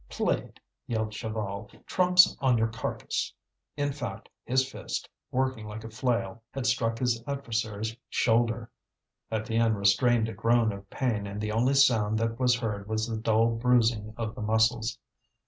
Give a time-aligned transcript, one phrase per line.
[0.09, 3.35] "Played!" yelled Chaval; "trumps on your carcass!"
[3.77, 8.71] In fact his fist, working like a flail, had struck his adversary's shoulder.
[9.31, 13.17] Étienne restrained a groan of pain and the only sound that was heard was the
[13.17, 14.97] dull bruising of the muscles.